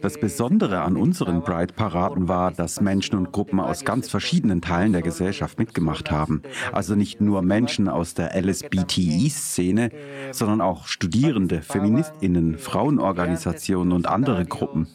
Das 0.00 0.18
Besondere 0.18 0.80
an 0.80 0.96
unseren 0.96 1.42
Pride-Paraden 1.44 2.28
war, 2.28 2.50
dass 2.50 2.80
Menschen 2.80 3.18
und 3.18 3.30
Gruppen 3.30 3.60
aus 3.60 3.84
ganz 3.84 4.08
verschiedenen 4.08 4.62
Teilen 4.62 4.92
der 4.92 5.02
Gesellschaft 5.02 5.58
mitgemacht 5.58 6.10
haben. 6.10 6.42
Also 6.72 6.94
nicht 6.94 7.20
nur 7.20 7.42
Menschen 7.42 7.88
aus 7.88 8.14
der 8.14 8.34
LSBTI-Szene, 8.34 9.90
sondern 10.30 10.62
auch 10.62 10.86
Studierende, 10.86 11.60
Feministinnen, 11.60 12.56
Frauenorganisationen 12.58 13.92
und 13.92 14.06
andere 14.06 14.46
Gruppen. 14.46 14.88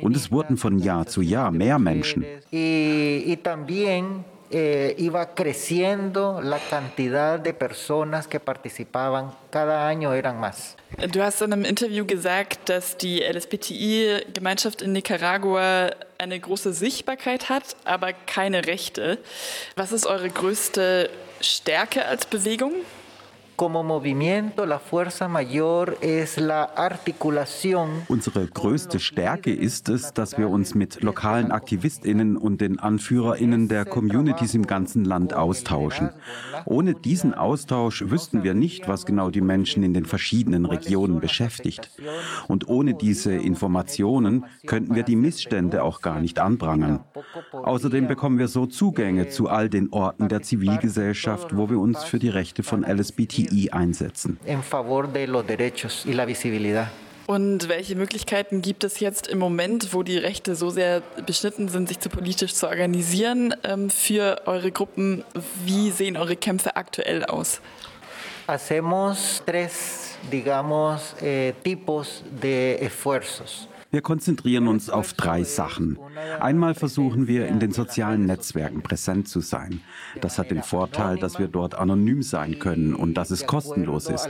Und 0.00 0.14
es 0.14 0.30
wurden 0.30 0.56
von 0.56 0.78
Jahr 0.78 1.06
zu 1.06 1.22
Jahr 1.22 1.50
mehr 1.50 1.80
Menschen 1.80 2.24
eh, 4.50 4.94
iba 4.98 5.34
creciendo 5.34 6.40
la 6.40 6.58
cantidad 6.58 7.38
de 7.38 7.52
personas 7.54 8.26
que 8.26 8.40
participaban. 8.40 9.32
Cada 9.50 9.88
año 9.88 10.12
eran 10.12 10.38
más. 10.40 10.76
Du 11.12 11.20
hast 11.22 11.42
in 11.42 11.52
einem 11.52 11.64
Interview 11.64 12.06
gesagt, 12.06 12.68
dass 12.68 12.96
die 12.96 13.20
LSBTI-Gemeinschaft 13.20 14.82
in 14.82 14.92
Nicaragua 14.92 15.90
eine 16.18 16.38
große 16.38 16.72
Sichtbarkeit 16.72 17.48
hat, 17.48 17.76
aber 17.84 18.12
keine 18.12 18.66
Rechte. 18.66 19.18
Was 19.74 19.92
ist 19.92 20.06
eure 20.06 20.30
größte 20.30 21.10
Stärke 21.40 22.04
als 22.06 22.26
Bewegung? 22.26 22.72
Como 23.56 23.82
movimiento, 23.82 24.66
la 24.66 24.78
fuerza 24.78 25.28
mayor 25.28 25.96
es 26.02 26.36
la 26.36 26.64
articulación. 26.64 28.02
Unsere 28.06 28.46
größte 28.46 29.00
Stärke 29.00 29.50
ist 29.50 29.88
es, 29.88 30.12
dass 30.12 30.36
wir 30.36 30.50
uns 30.50 30.74
mit 30.74 31.02
lokalen 31.02 31.50
AktivistInnen 31.50 32.36
und 32.36 32.60
den 32.60 32.78
AnführerInnen 32.78 33.68
der 33.68 33.86
Communities 33.86 34.54
im 34.54 34.66
ganzen 34.66 35.06
Land 35.06 35.32
austauschen. 35.32 36.10
Ohne 36.66 36.92
diesen 36.92 37.32
Austausch 37.32 38.04
wüssten 38.06 38.44
wir 38.44 38.52
nicht, 38.52 38.88
was 38.88 39.06
genau 39.06 39.30
die 39.30 39.40
Menschen 39.40 39.82
in 39.82 39.94
den 39.94 40.04
verschiedenen 40.04 40.66
Regionen 40.66 41.20
beschäftigt. 41.20 41.90
Und 42.48 42.68
ohne 42.68 42.92
diese 42.92 43.32
Informationen 43.32 44.44
könnten 44.66 44.94
wir 44.94 45.02
die 45.02 45.16
Missstände 45.16 45.82
auch 45.82 46.02
gar 46.02 46.20
nicht 46.20 46.40
anprangern. 46.40 47.04
Außerdem 47.52 48.06
bekommen 48.06 48.38
wir 48.38 48.48
so 48.48 48.66
Zugänge 48.66 49.28
zu 49.28 49.48
all 49.48 49.70
den 49.70 49.90
Orten 49.92 50.28
der 50.28 50.42
Zivilgesellschaft, 50.42 51.56
wo 51.56 51.70
wir 51.70 51.78
uns 51.78 52.04
für 52.04 52.18
die 52.18 52.28
Rechte 52.28 52.62
von 52.62 52.84
LSBT 52.84 53.45
LGBTI 53.46 53.70
einsetzen. 53.70 54.38
Und 57.26 57.68
welche 57.68 57.96
Möglichkeiten 57.96 58.62
gibt 58.62 58.84
es 58.84 59.00
jetzt 59.00 59.26
im 59.26 59.38
Moment, 59.38 59.92
wo 59.92 60.04
die 60.04 60.16
Rechte 60.16 60.54
so 60.54 60.70
sehr 60.70 61.02
beschnitten 61.26 61.68
sind, 61.68 61.88
sich 61.88 61.98
zu 61.98 62.08
politisch 62.08 62.54
zu 62.54 62.68
organisieren 62.68 63.52
ähm, 63.64 63.90
für 63.90 64.42
eure 64.46 64.70
Gruppen? 64.70 65.24
Wie 65.64 65.90
sehen 65.90 66.16
eure 66.16 66.36
Kämpfe 66.36 66.76
aktuell 66.76 67.24
aus? 67.24 67.60
Hacemos 68.46 69.42
tres, 69.44 70.16
digamos, 70.30 71.16
eh, 71.20 71.52
tipos 71.64 72.22
de 72.40 72.80
esfuerzos. 72.80 73.66
Wir 73.90 74.02
konzentrieren 74.02 74.68
uns 74.68 74.90
auf 74.90 75.12
drei 75.12 75.44
Sachen. 75.44 75.98
Einmal 76.40 76.74
versuchen 76.74 77.28
wir, 77.28 77.46
in 77.46 77.60
den 77.60 77.72
sozialen 77.72 78.26
Netzwerken 78.26 78.82
präsent 78.82 79.28
zu 79.28 79.40
sein. 79.40 79.80
Das 80.20 80.38
hat 80.38 80.50
den 80.50 80.62
Vorteil, 80.62 81.18
dass 81.18 81.38
wir 81.38 81.48
dort 81.48 81.74
anonym 81.74 82.22
sein 82.22 82.58
können 82.58 82.94
und 82.94 83.14
dass 83.14 83.30
es 83.30 83.46
kostenlos 83.46 84.08
ist. 84.08 84.28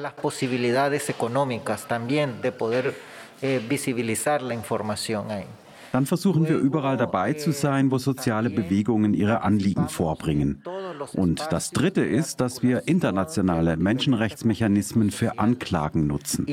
Dann 5.92 6.06
versuchen 6.06 6.48
wir 6.48 6.58
überall 6.58 6.96
dabei 6.96 7.32
zu 7.32 7.52
sein, 7.52 7.90
wo 7.90 7.98
soziale 7.98 8.50
Bewegungen 8.50 9.14
ihre 9.14 9.42
Anliegen 9.42 9.88
vorbringen. 9.88 10.62
Und 11.14 11.46
das 11.50 11.70
Dritte 11.70 12.02
ist, 12.02 12.40
dass 12.40 12.62
wir 12.62 12.86
internationale 12.86 13.76
Menschenrechtsmechanismen 13.76 15.10
für 15.10 15.38
Anklagen 15.38 16.06
nutzen. 16.06 16.46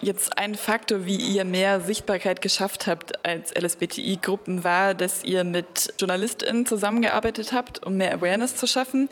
Jetzt 0.00 0.38
ein 0.38 0.54
Faktor, 0.54 1.06
wie 1.06 1.16
ihr 1.16 1.44
mehr 1.44 1.80
Sichtbarkeit 1.80 2.40
geschafft 2.40 2.86
habt 2.86 3.24
als 3.24 3.52
LSBTI-Gruppen, 3.54 4.64
war, 4.64 4.94
dass 4.94 5.24
ihr 5.24 5.44
mit 5.44 5.94
JournalistInnen 5.98 6.66
zusammengearbeitet 6.66 7.52
habt, 7.52 7.84
um 7.84 7.96
mehr 7.96 8.14
Awareness 8.14 8.56
zu 8.56 8.66
schaffen. 8.66 9.08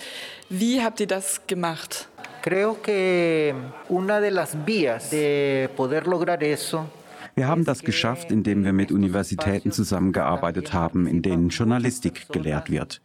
Wie 0.49 0.83
habt 0.83 1.01
ihr 1.01 1.07
das 1.07 1.47
gemacht? 1.47 2.09
Creo 2.43 2.81
que 2.81 3.53
una 3.89 4.21
de 4.21 4.31
las 4.31 4.57
vías 4.65 5.11
de 5.11 5.69
poder 5.77 6.07
lograr 6.07 6.41
eso 6.45 6.87
wir 7.37 7.49
haben 7.49 7.65
das 7.67 7.83
geschafft, 7.83 8.33
indem 8.33 8.65
wir 8.65 8.73
mit 8.73 8.91
Universitäten 8.91 9.71
zusammengearbeitet 9.71 10.73
haben, 10.73 11.07
in 11.07 11.21
denen 11.21 11.51
Journalistik 11.51 12.29
gelehrt 12.33 12.71
wird. 12.71 13.03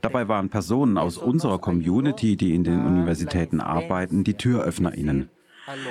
Dabei 0.00 0.26
waren 0.26 0.50
Personen 0.50 0.98
aus 0.98 1.16
unserer 1.18 1.60
Community, 1.60 2.36
die 2.36 2.52
in 2.52 2.64
den 2.64 2.84
Universitäten 2.84 3.60
arbeiten, 3.60 4.24
die 4.24 4.34
Türöffnerinnen. 4.34 5.30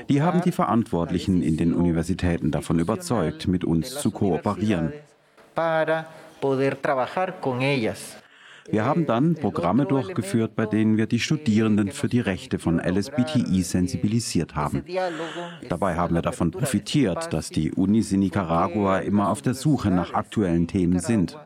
Die 0.10 0.22
haben 0.22 0.42
die 0.42 0.52
Verantwortlichen 0.52 1.42
in 1.42 1.56
den 1.56 1.74
Universitäten 1.74 2.52
davon 2.52 2.80
überzeugt, 2.80 3.48
mit 3.48 3.64
uns 3.64 3.96
zu 3.96 4.12
kooperieren. 4.12 4.92
Wir 8.70 8.86
haben 8.86 9.06
dann 9.06 9.36
Programme 9.36 9.86
durchgeführt, 9.86 10.56
bei 10.56 10.66
denen 10.66 10.98
wir 10.98 11.06
die 11.06 11.20
Studierenden 11.20 11.92
für 11.92 12.08
die 12.08 12.22
Rechte 12.22 12.60
von 12.60 12.80
LSBTI 12.80 13.62
sensibilisiert 13.62 14.56
haben. 14.56 14.86
Dabei 15.68 15.96
haben 15.96 16.16
wir 16.16 16.22
davon 16.22 16.52
profitiert, 16.52 17.34
dass 17.34 17.50
die 17.50 17.72
Unis 17.72 18.12
in 18.12 18.22
Nicaragua 18.22 19.00
immer 19.00 19.30
auf 19.30 19.42
der 19.42 19.54
Suche 19.54 19.92
nach 19.92 20.14
aktuellen 20.14 20.68
Themen 20.68 21.00
sind. 21.00 21.38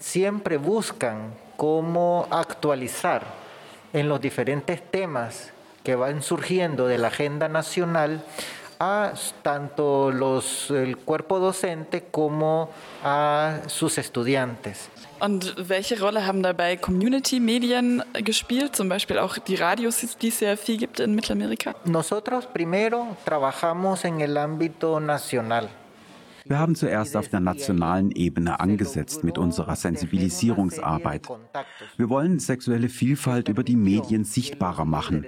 Siempre 0.00 0.58
buscan 0.58 1.32
cómo 1.56 2.28
actualizar 2.30 3.22
en 3.92 4.08
los 4.08 4.20
diferentes 4.20 4.80
temas 4.92 5.50
que 5.82 5.96
van 5.96 6.22
surgiendo 6.22 6.86
de 6.86 6.98
la 6.98 7.08
agenda 7.08 7.48
nacional 7.48 8.22
a 8.78 9.12
tanto 9.42 10.10
los, 10.10 10.70
el 10.70 10.96
cuerpo 10.96 11.38
docente 11.38 12.04
como 12.10 12.70
a 13.04 13.58
sus 13.66 13.98
estudiantes. 13.98 14.88
Und 15.20 15.56
welche 15.68 15.98
Rolle 15.98 16.26
haben 16.26 16.42
dabei 16.44 16.76
Community-Medien 16.76 18.04
gespielt, 18.24 18.76
zum 18.76 18.88
Beispiel 18.88 19.18
auch 19.18 19.38
die 19.38 19.56
Radios, 19.56 20.06
die 20.22 20.28
es 20.28 20.40
ja 20.40 20.54
viel 20.56 20.76
gibt 20.76 21.00
in 21.00 21.14
Mittelamerika? 21.14 21.74
Nosotros 21.84 22.46
primero 22.46 23.16
trabajamos 23.24 24.04
en 24.04 24.20
el 24.20 24.36
ámbito 24.36 25.00
nacional. 25.00 25.68
Wir 26.44 26.58
haben 26.58 26.76
zuerst 26.76 27.14
auf 27.14 27.28
der 27.28 27.40
nationalen 27.40 28.10
Ebene 28.10 28.58
angesetzt 28.58 29.22
mit 29.22 29.36
unserer 29.36 29.76
Sensibilisierungsarbeit. 29.76 31.28
Wir 31.98 32.08
wollen 32.08 32.38
sexuelle 32.38 32.88
Vielfalt 32.88 33.48
über 33.48 33.62
die 33.62 33.76
Medien 33.76 34.24
sichtbarer 34.24 34.86
machen. 34.86 35.26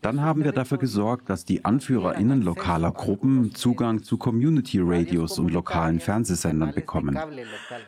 Dann 0.00 0.20
haben 0.20 0.44
wir 0.44 0.52
dafür 0.52 0.78
gesorgt, 0.78 1.28
dass 1.28 1.44
die 1.44 1.64
AnführerInnen 1.64 2.42
lokaler 2.42 2.92
Gruppen 2.92 3.54
Zugang 3.54 4.02
zu 4.02 4.16
Community-Radios 4.16 5.38
und 5.38 5.50
lokalen 5.50 6.00
Fernsehsendern 6.00 6.72
bekommen. 6.72 7.18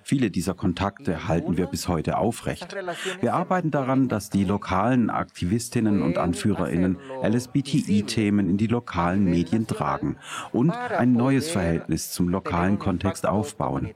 Viele 0.03 0.31
dieser 0.31 0.55
Kontakte 0.55 1.29
halten 1.29 1.57
wir 1.57 1.67
bis 1.67 1.89
heute 1.89 2.19
aufrecht. 2.19 2.77
Wir 3.21 3.35
arbeiten 3.35 3.71
daran, 3.71 4.09
dass 4.09 4.29
die 4.31 4.45
lokalen 4.45 5.09
Aktivistinnen 5.11 6.03
und 6.03 6.19
AnführerInnen 6.19 6.99
LSBTI-Themen 7.23 8.51
in 8.51 8.57
die 8.57 8.67
lokalen 8.67 9.25
Medien 9.25 9.67
tragen 9.67 10.17
und 10.53 10.73
ein 10.73 11.13
neues 11.13 11.51
Verhältnis 11.51 12.11
zum 12.13 12.29
lokalen 12.29 12.79
Kontext 12.79 13.27
aufbauen. 13.27 13.91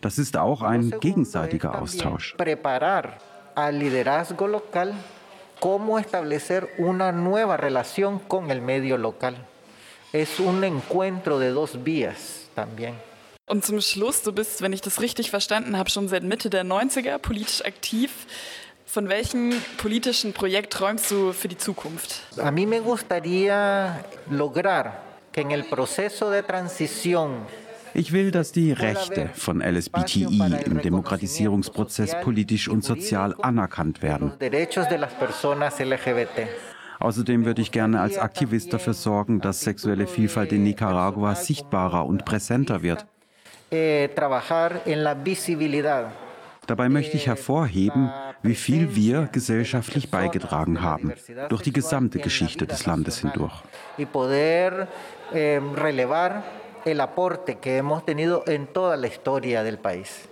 Das 0.00 0.18
ist 0.18 0.36
auch 0.36 0.62
ein 0.62 0.94
gegenseitiger 1.00 1.80
Austausch 1.80 2.36
cómo 5.60 5.98
establecer 5.98 6.72
una 6.78 7.12
nueva 7.12 7.56
relación 7.56 8.18
con 8.18 8.50
el 8.50 8.60
medio 8.60 8.98
local. 8.98 9.36
Es 10.12 10.40
un 10.40 10.64
encuentro 10.64 11.38
de 11.38 11.50
dos 11.50 11.82
vías 11.82 12.48
también. 12.54 12.94
Und 13.48 13.64
zum 13.64 13.80
Schluss, 13.80 14.22
du 14.22 14.32
bist, 14.32 14.60
wenn 14.60 14.72
ich 14.72 14.80
das 14.80 15.00
richtig 15.00 15.30
verstanden 15.30 15.78
habe, 15.78 15.88
schon 15.88 16.08
seit 16.08 16.24
Mitte 16.24 16.50
der 16.50 16.64
90er 16.64 17.18
politisch 17.18 17.64
aktiv. 17.64 18.10
Von 18.86 19.08
welchem 19.08 19.52
politischen 19.78 20.32
Projekt 20.32 20.72
träumst 20.72 21.10
du 21.10 21.32
für 21.32 21.48
die 21.48 21.58
Zukunft? 21.58 22.22
A 22.38 22.50
mí 22.50 22.66
me 22.66 22.80
gustaría 22.80 24.04
lograr 24.30 25.02
que 25.32 25.42
en 25.42 25.50
el 25.50 25.64
proceso 25.64 26.30
de 26.30 26.42
transición 26.42 27.46
ich 27.96 28.12
will, 28.12 28.30
dass 28.30 28.52
die 28.52 28.72
Rechte 28.72 29.30
von 29.32 29.60
LSBTI 29.62 30.40
im 30.66 30.82
Demokratisierungsprozess 30.82 32.20
politisch 32.20 32.68
und 32.68 32.84
sozial 32.84 33.34
anerkannt 33.40 34.02
werden. 34.02 34.32
Außerdem 36.98 37.44
würde 37.44 37.62
ich 37.62 37.72
gerne 37.72 38.00
als 38.00 38.18
Aktivist 38.18 38.72
dafür 38.72 38.94
sorgen, 38.94 39.40
dass 39.40 39.62
sexuelle 39.62 40.06
Vielfalt 40.06 40.52
in 40.52 40.62
Nicaragua 40.62 41.34
sichtbarer 41.34 42.06
und 42.06 42.24
präsenter 42.24 42.82
wird. 42.82 43.06
Eh, 43.70 44.08
Dabei 46.66 46.88
möchte 46.88 47.16
ich 47.16 47.26
hervorheben, 47.26 48.10
wie 48.42 48.54
viel 48.54 48.94
wir 48.94 49.28
gesellschaftlich 49.32 50.10
beigetragen 50.10 50.82
haben, 50.82 51.12
durch 51.48 51.62
die 51.62 51.72
gesamte 51.72 52.18
Geschichte 52.18 52.66
des 52.66 52.86
Landes 52.86 53.20
hindurch 53.20 53.62
el 56.86 57.00
aporte 57.00 57.58
que 57.58 57.76
hemos 57.76 58.04
tenido 58.04 58.44
en 58.46 58.68
toda 58.68 58.96
la 58.96 59.08
historia 59.08 59.64
del 59.64 59.76
país. 59.78 60.28